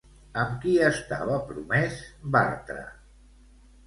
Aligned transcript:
Amb 0.43 0.53
qui 0.61 0.71
estava 0.85 1.35
promès 1.49 1.99
Bartra? 2.37 2.81